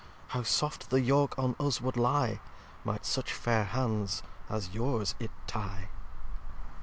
How 0.29 0.41
soft 0.41 0.89
the 0.89 0.99
yoke 0.99 1.37
on 1.37 1.55
us 1.59 1.79
would 1.79 1.95
lye, 1.95 2.39
Might 2.83 3.05
such 3.05 3.31
fair 3.33 3.65
Hands 3.65 4.23
as 4.49 4.69
yours 4.73 5.13
it 5.19 5.29
tye! 5.45 5.89